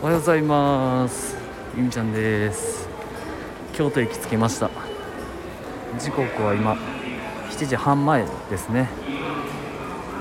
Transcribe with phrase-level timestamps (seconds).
[0.00, 1.36] おはようございます。
[1.76, 2.88] ゆみちゃんです。
[3.72, 4.70] 京都駅着きました。
[5.98, 6.76] 時刻は今
[7.50, 8.88] 7時半前ですね。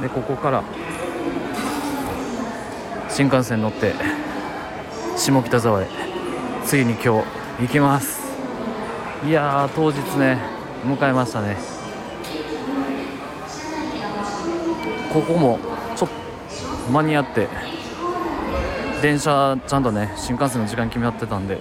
[0.02, 0.64] でここから
[3.08, 3.94] 新幹線乗って
[5.16, 5.88] 下北沢へ。
[6.66, 7.08] ついに今日
[7.62, 8.20] 行きます。
[9.28, 10.40] いやー当日ね
[10.86, 11.56] 迎えましたね。
[15.14, 15.60] ここも
[15.96, 16.10] ちょっ
[16.88, 17.48] と間に合って
[19.02, 21.60] 電車ちゃんとね新幹線の時間決まってたんで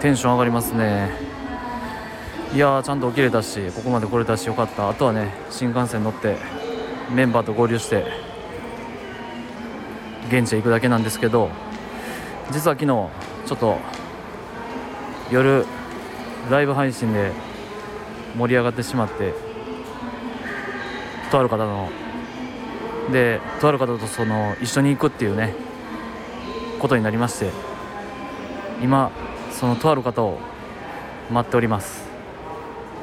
[0.00, 1.10] テンション上がりますね。
[2.54, 4.88] いやちゃんと起きれたしここまで来れたしよかった。
[4.88, 6.36] あとはね新幹線乗って
[7.12, 8.04] メンバーと合流して
[10.28, 11.50] 現地へ行くだけなんですけど
[12.50, 13.10] 実は昨日ちょ
[13.54, 13.78] っと
[15.30, 15.64] 夜
[16.50, 17.32] ライブ配信で
[18.36, 19.34] 盛り上がってしまって
[21.30, 21.88] とある方の
[23.10, 25.54] でとある方とその一緒に行くっていうね
[26.82, 27.50] ことになりまして
[28.82, 29.12] 今
[29.52, 30.40] そのとある方を
[31.30, 32.02] 待っております。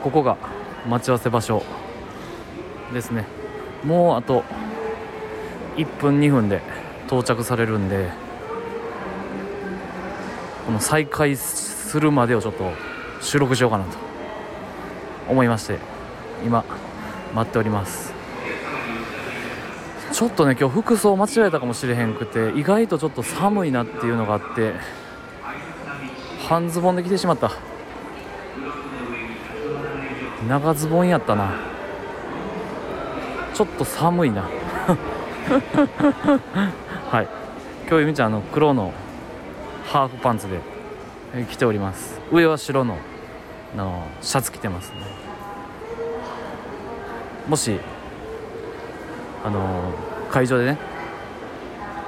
[0.04, 0.38] ここが
[0.88, 1.64] 待ち合わせ場所
[2.94, 3.26] ですね。
[3.86, 4.44] もうあと
[5.78, 6.62] 1分2分で
[7.08, 8.10] 到着されるんで
[10.66, 12.72] この再開するまでをちょっと
[13.22, 13.98] 収録しようかなと
[15.30, 15.80] 思いまして
[16.46, 16.66] 今
[17.34, 18.19] 待っております。
[20.20, 24.74] ちょっとね今日服装間違えたかもしれへんくて意外とちょっと寒いなっていうのがあって
[26.46, 27.52] 半ズボンで着てしまった。
[30.46, 31.54] 長ズボンやったな。
[33.54, 34.42] ちょっと寒いな。
[37.10, 37.28] はい。
[37.88, 38.92] 今日ゆみちゃんあの黒の
[39.86, 40.60] ハーフパンツで
[41.50, 42.20] 着ております。
[42.30, 42.98] 上は白の
[43.74, 44.98] のシャツ着てますね。
[47.48, 47.80] もし
[49.46, 50.78] あの会場でね。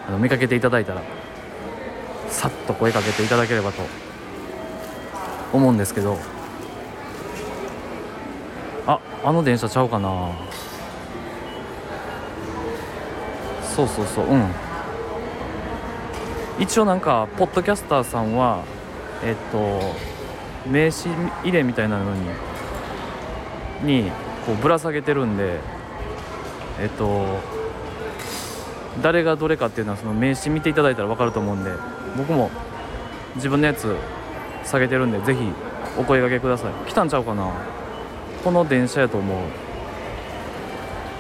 [0.08, 1.02] あの見かけていただいたら
[2.28, 3.84] さっと声かけていただければと
[5.54, 6.18] 思うんですけど。
[8.88, 10.32] ああの電車ちゃうかな。
[13.64, 14.48] そうそうそううん。
[16.60, 18.64] 一応なんかポッドキャスターさんは
[19.24, 19.96] えっと
[20.70, 21.10] 名刺
[21.44, 24.12] 入れみたいなのにに
[24.46, 25.60] こうぶら下げてるんで
[26.80, 27.40] えっと
[29.02, 31.72] 誰がどれかっていうのはその名刺見ていただいたら分かると思うんで
[32.18, 32.52] 僕も
[33.36, 33.96] 自分のやつ
[34.66, 35.40] 下げてるんでぜひ
[35.98, 36.74] お声がけください。
[36.90, 37.52] 来たんちゃうかな。
[38.44, 39.38] この電車やと思う。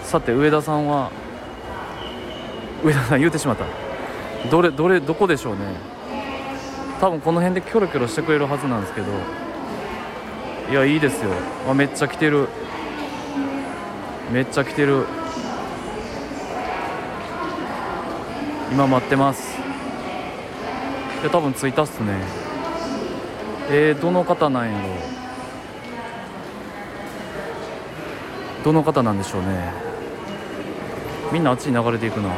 [0.03, 1.11] さて上田さんは
[2.83, 3.65] 上田さん言うてしまった。
[4.49, 5.61] どれどれどこでしょうね。
[6.99, 9.07] 多分この辺でキョロキョロしてくれるはずなんですけど。
[10.69, 11.31] いやいいですよ。
[11.69, 12.47] あめっちゃ来てる。
[14.31, 15.05] めっちゃ来てる。
[18.71, 19.57] 今待ってます。
[21.21, 22.13] いや多分着いたっすね。
[23.69, 24.87] えー、どの方なんやろ
[28.63, 29.73] どの方なんでしょうね。
[31.33, 32.29] みんなあっちに流れていくな。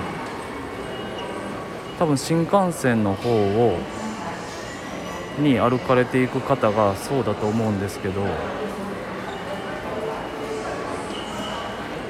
[1.99, 3.77] 多分新幹線の方を
[5.37, 8.23] に歩かれていく方がそうだと思うんですけど。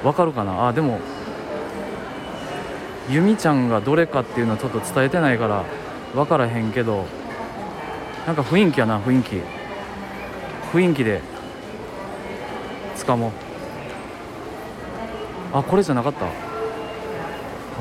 [0.02, 0.68] わかるかな？
[0.68, 1.00] あでも
[3.10, 5.66] 由美ちゃんがどれかっていうのはちょっと伝えてないから
[6.14, 7.06] 分からへんけど
[8.26, 9.42] なんか雰囲気やな雰囲気。
[10.72, 11.22] 雰囲気で
[12.96, 13.32] 掴もう。
[15.54, 16.26] あこれじゃなかった？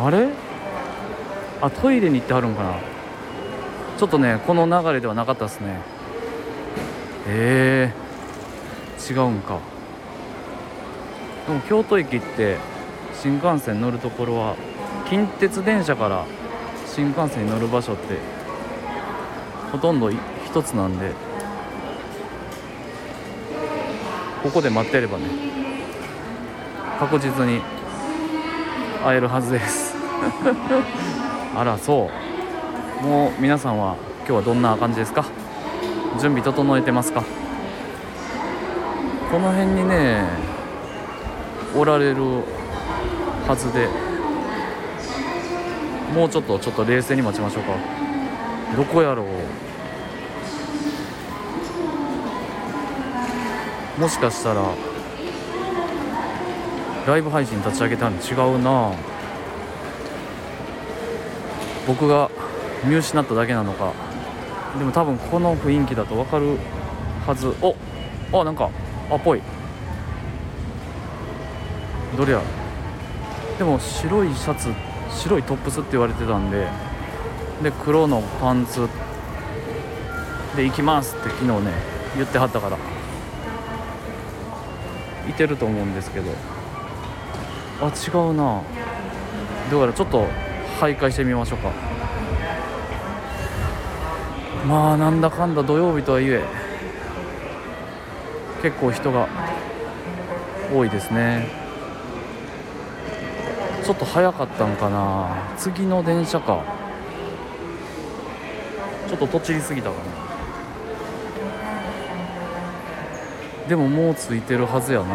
[0.05, 0.28] あれ？
[1.62, 2.75] あトイレに行ってはるんかな？
[3.97, 5.81] ちょっとねこの流れではなかったですね。
[7.28, 7.93] え。
[8.99, 9.59] ー、違うんか。
[11.47, 12.59] でも京都駅って
[13.15, 14.56] 新幹線乗るところは
[15.12, 16.25] 近鉄電車から
[16.87, 18.17] 新幹線に乗る場所って
[19.71, 21.12] ほとんど一つなんで
[24.43, 25.27] ここで待ってればね
[26.99, 27.61] 確実に
[29.05, 29.95] 会えるはずです。
[31.54, 32.09] あらそ
[33.03, 33.07] う。
[33.07, 35.27] もう皆さんは今日はどんな感じですか？
[36.22, 37.22] 準備整えてますか？
[39.31, 40.25] この辺にね
[41.77, 42.22] おられる
[43.47, 44.11] はずで。
[46.12, 47.72] もうちょっとちょっと冷静に待ちましょうか。
[48.76, 49.26] どこやろう。
[54.00, 54.62] もしかしたら
[57.06, 58.92] ライブ配信立ち上げたの違うな。
[61.86, 62.30] 僕が
[62.84, 63.92] 見失っただけなのか。
[64.78, 66.59] でも多分この雰囲気だと分かる
[67.26, 67.54] はず。
[67.60, 67.74] お
[68.41, 68.70] あなんか
[69.10, 69.42] あっぽい。
[72.16, 72.41] どれや。
[73.59, 76.66] でも白いシャツって白いトップスって言われてたんで
[77.62, 78.88] で黒のパンツ
[80.56, 81.72] で行きますって昨日ね
[82.16, 82.76] 言ってはったから
[85.28, 86.30] いてると思うんですけど
[87.80, 88.62] あ違うな。
[89.70, 90.26] だからちょっと
[90.80, 91.70] 徘徊してみましょうか。
[94.66, 96.44] まあなんだかんだ土曜日とはいえ
[98.62, 99.26] 結構人が
[100.72, 101.61] 多いですね。
[103.84, 105.55] ちょっと早かったんかな。
[105.57, 106.63] 次の電車か。
[109.09, 110.03] ちょっととちりすぎたかな。
[113.69, 115.07] でももうついてるはずやな。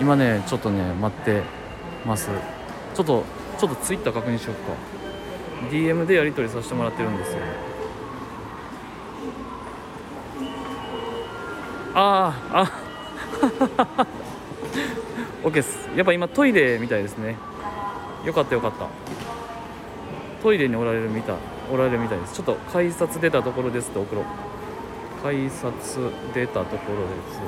[0.00, 1.42] 今ねちょっとね待って
[2.04, 2.30] ます。
[2.94, 3.24] ちょっと
[3.58, 4.72] ちょっとツイッター確認しようか。
[5.70, 7.38] DM でやり取りさせてもらってるんですよ。
[11.94, 12.62] ああ。
[12.62, 14.06] あ
[15.42, 15.88] OK です。
[15.96, 17.36] やっぱ今トイレみたいですね。
[18.24, 18.86] よかったよかった。
[20.42, 21.36] トイレにおられるみたい
[21.72, 22.34] おられるみたいです。
[22.34, 24.24] ちょっと改札出たところですって送ろう。
[25.22, 25.98] 改札
[26.34, 27.40] 出たところです。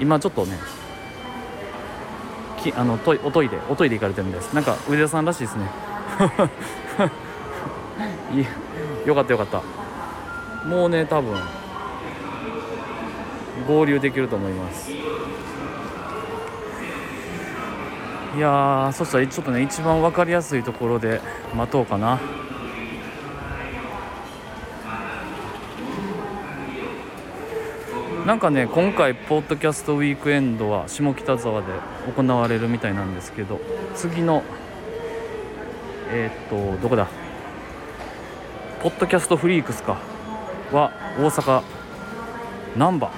[0.00, 0.58] 今ちょっとね
[2.62, 4.54] きあのトイおトイレおトイレ行かれてるみたいです。
[4.54, 5.93] なんか上田さんらしいですね。
[9.06, 9.62] よかったよかった。
[10.68, 11.36] もうね多分
[13.68, 14.90] 合流できると思います。
[18.36, 21.20] いやそしたらちょっとね一番分かりやすいところで
[21.54, 22.18] 待とうかな。
[28.26, 31.66] なんかね今回ポッドキャストウィークエンドは下北沢で
[32.16, 33.60] 行われるみたいなんですけど
[33.94, 34.42] 次の
[36.10, 37.06] えー、っとどこだ？
[38.82, 39.96] ポッドキャストフリークスか。
[40.72, 41.62] は大阪。
[42.76, 43.08] 難波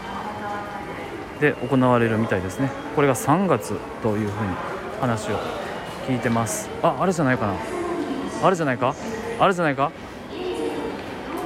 [1.40, 2.70] で行われるみたいですね。
[2.94, 4.54] これが3月というふうに
[5.00, 5.38] 話を
[6.06, 6.68] 聞いてます。
[6.82, 7.54] ああれじゃないかな。
[8.42, 8.94] あれじゃないか？
[9.40, 9.90] あれじゃないか？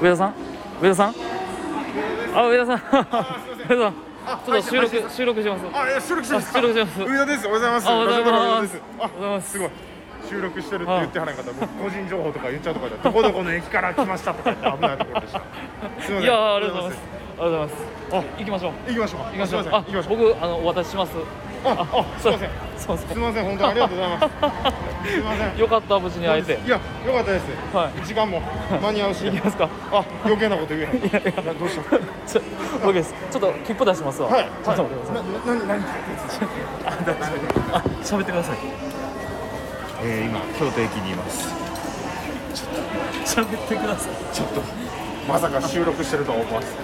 [0.03, 0.35] 上田さん？
[0.83, 1.15] 上田さん？
[2.35, 2.79] あ上田さん。
[2.79, 3.95] 上田さん。
[4.45, 5.65] ちょっと収録収録します。
[5.73, 6.53] あ、収録してます。
[6.53, 6.61] か。
[6.61, 7.13] 収録してます。
[7.13, 7.47] 上田です。
[7.47, 7.89] おはようございます。
[7.89, 8.33] あおはようございます。
[8.33, 8.83] ラジオの上田です。
[8.99, 9.51] おはようございます。
[9.53, 9.71] すごい。
[10.29, 11.53] 収録してるって言ってはらんかった。
[11.53, 15.41] 僕個人情報とか言っちゃうとかで、どこどこの駅から来ましたとか言って 危ないところでした。
[15.41, 16.23] すみません。
[16.23, 17.03] いやーありがとうございます
[17.41, 17.75] ありがとうございます
[18.13, 19.27] あ行きましょう行きましょうか。
[19.27, 20.17] 行きましょうあ行きましょう。
[20.19, 21.13] 僕あのお渡しします
[21.63, 22.51] あ、あ、すみません。
[22.79, 23.45] そうですすみません。
[23.45, 24.27] 本当にありがとうございます。
[25.11, 25.59] すみません。
[25.59, 26.77] よかった無事に会えていや、
[27.07, 27.45] よかったです。
[27.77, 28.43] はい時間も
[28.83, 29.25] 間に合うし。
[29.27, 30.91] 行きますかあ、余計なこと言えへん。
[30.97, 31.21] いや
[31.55, 31.97] どうした？
[32.27, 32.43] ちょ
[32.89, 34.45] OK ですちょっと切符出しますわはい。
[34.65, 35.83] ちょっと待ってくださいな、何？
[37.73, 38.57] あ喋ってください
[40.03, 41.49] えー、今京都駅にいます。
[43.25, 44.35] 喋ってください。
[44.35, 44.63] ちょっと。
[45.29, 46.67] まさか収録してるとは思わず。
[46.69, 46.77] すい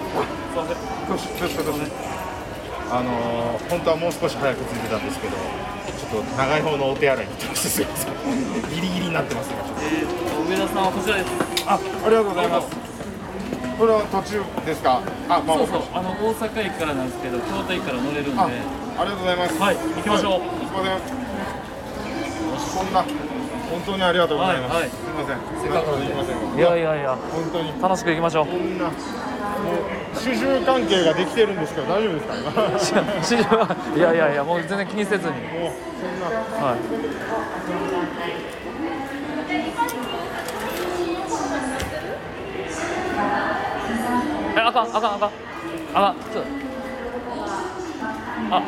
[0.54, 0.76] ません
[1.08, 1.92] どうしどうしどうし
[2.90, 8.14] あのー、本当はもう少し早く着いてたんですけどちょっと長い方のお手洗いに行ってましてすいません
[8.70, 10.48] ギリギリになってます今ちょっえーと。
[10.48, 11.78] 上田さんはこちらですとああ
[12.08, 12.68] りがとうございます。
[13.76, 18.38] これは途中ですかあまあそうそうあの大阪駅からなんですけど京都駅から乗れるんで。
[18.38, 19.52] あはありがとうございます。
[19.52, 20.46] い行きましょう。
[20.46, 21.35] すいません
[22.76, 24.90] こんな本当にありがとうございます、はいはい。
[24.90, 25.38] すいません。
[25.62, 26.36] せっかくなんいません。
[26.56, 27.16] いやいやいや。
[27.32, 27.72] 本当に。
[27.82, 28.46] 楽しく行きましょう。
[28.46, 28.94] こんなもう
[30.18, 32.34] 主従関係ができてるんですけど大丈夫ですか？
[32.36, 35.34] 今もう市場はいやいやいやもう全然気にせずに。
[35.34, 35.38] そ
[36.06, 36.26] んな。
[36.66, 36.78] はい。
[44.56, 45.30] えあかんあかんあかん。
[45.94, 46.48] あかんちょっと。
[48.48, 48.62] あ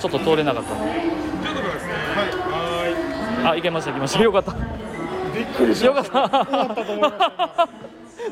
[0.00, 0.74] ちょっと通れなかった。
[0.74, 0.90] という
[1.56, 1.92] ことですね。
[1.92, 2.86] は
[3.40, 3.44] い。
[3.44, 4.22] はあ行けました行けました。
[4.22, 4.52] よかった。
[4.52, 4.54] い
[5.34, 7.68] びっくりしよかった。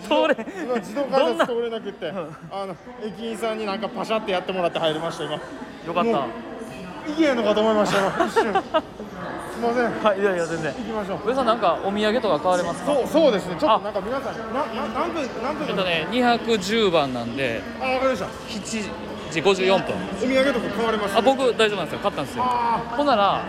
[0.03, 0.47] 通れ。
[0.63, 5.35] 今自動改札通れなくって、あの駅員さんになんかパシャってやってもらって入りました今。
[5.35, 5.41] よ
[5.95, 6.27] かった。
[7.11, 8.53] いけんのかと思いましたよ一瞬。
[9.57, 9.85] すいません。
[9.91, 10.73] 行はいいやいや全然。
[10.75, 11.29] きましょう。
[11.29, 12.93] 上さんなんかお土産とか買われますか？
[12.95, 13.57] そうそうですね。
[13.59, 17.63] ちょっとなんか皆さんなな何分何分えっとね210番なんで。
[17.81, 18.27] あわかりました。
[18.27, 18.91] 7
[19.31, 19.95] 時54分。
[20.23, 21.17] お土産とか買われます？
[21.17, 21.99] あ僕大丈夫なんですよ。
[22.01, 22.45] 買ったんですよ。
[22.47, 23.43] あほんなら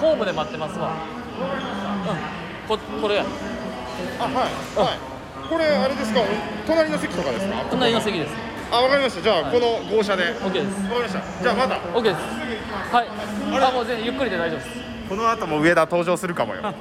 [0.00, 0.92] ホームで待ってますわ。
[0.92, 0.94] う
[2.66, 2.68] ん。
[2.68, 3.24] ここれや。
[3.24, 3.26] ー
[4.20, 4.34] あはい。
[4.34, 4.98] はい。
[5.48, 6.20] これあれですか？
[6.66, 7.64] 隣の席とかですか？
[7.70, 8.34] 隣の席です。
[8.72, 9.22] あわかりました。
[9.22, 10.24] じゃあ、この号車で。
[10.24, 10.88] わ OK です。
[10.88, 11.20] かりました。
[11.42, 11.76] じゃあまた。
[11.96, 12.16] OK です。
[12.92, 13.08] はい。
[13.62, 14.70] あもう全然ゆっくりで大丈夫です。
[15.08, 16.62] この後も上田登場するかもよ。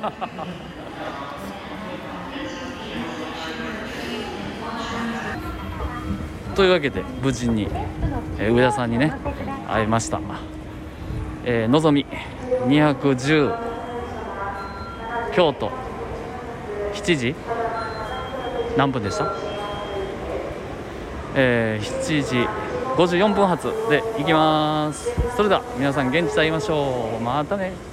[6.56, 7.68] というわけで無事に、
[8.44, 9.14] えー上田さんにね
[9.70, 10.20] 会いました、
[11.46, 12.06] えーのぞみ
[12.68, 13.56] 210
[15.34, 15.72] 京都
[16.94, 17.36] 7時
[18.78, 19.34] 何分でした？
[21.36, 22.48] えー、7時
[22.96, 25.10] 54分発で行きます。
[25.36, 27.24] それでは皆さん現地で会いましょう。
[27.24, 27.93] またね。